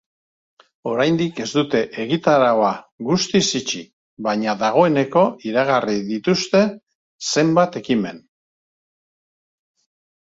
Oraindik 0.91 1.41
ez 1.43 1.49
dute 1.57 1.81
egitaraua 2.03 2.71
guztiz 3.09 3.43
itxi, 3.61 3.81
baina 4.29 4.57
dagoeneko 4.63 5.25
iragarri 5.51 5.99
dituzte 6.11 6.63
zenbait 7.35 7.79
ekimen. 7.85 8.19